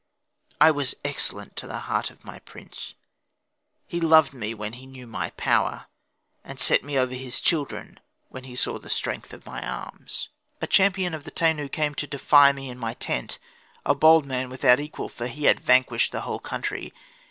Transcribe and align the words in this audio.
I 0.59 0.71
was 0.71 0.95
excellent 1.05 1.55
to 1.57 1.67
the 1.67 1.81
heart 1.81 2.09
of 2.09 2.25
my 2.25 2.39
prince; 2.39 2.95
he 3.85 3.99
loved 4.01 4.33
me 4.33 4.51
when 4.55 4.73
he 4.73 4.87
knew 4.87 5.05
my 5.05 5.29
power, 5.37 5.85
and 6.43 6.59
set 6.59 6.83
me 6.83 6.97
over 6.97 7.13
his 7.13 7.39
children 7.39 7.99
when 8.27 8.45
he 8.45 8.55
saw 8.55 8.79
the 8.79 8.89
strength 8.89 9.31
of 9.31 9.45
my 9.45 9.61
arms. 9.63 10.29
A 10.59 10.65
champion 10.65 11.13
of 11.13 11.23
the 11.23 11.29
Tenu 11.29 11.69
came 11.69 11.93
to 11.93 12.07
defy 12.07 12.51
me 12.51 12.71
in 12.71 12.79
my 12.79 12.95
tent: 12.95 13.37
a 13.85 13.93
bold 13.93 14.25
man 14.25 14.49
without 14.49 14.79
equal, 14.79 15.07
for 15.07 15.27
he 15.27 15.43
had 15.45 15.59
vanquished 15.59 16.11
the 16.13 16.21
whole 16.21 16.39
country. 16.39 16.91